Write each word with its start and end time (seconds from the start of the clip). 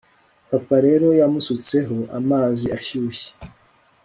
papa 0.49 0.75
rero 0.85 1.07
yamusutseho 1.19 1.97
amazi 2.19 2.65
ashyushye 2.77 3.29